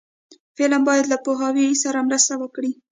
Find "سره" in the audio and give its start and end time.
1.83-2.05